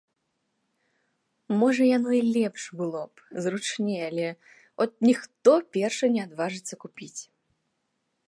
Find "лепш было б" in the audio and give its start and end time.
2.37-3.13